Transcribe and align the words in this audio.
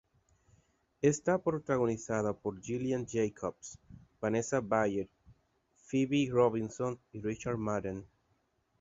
Está 1.03 1.37
protagonizada 1.43 2.33
por 2.33 2.59
Gillian 2.59 3.05
Jacobs, 3.07 3.77
Vanessa 4.19 4.59
Bayer, 4.59 5.07
Phoebe 5.77 6.27
Robinson 6.27 6.99
y 7.11 7.21
Richard 7.21 7.57
Madden. 7.57 8.07